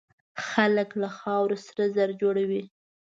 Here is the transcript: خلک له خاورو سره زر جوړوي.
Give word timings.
خلک 0.49 0.89
له 1.01 1.09
خاورو 1.17 1.57
سره 1.67 1.83
زر 1.95 2.09
جوړوي. 2.21 2.63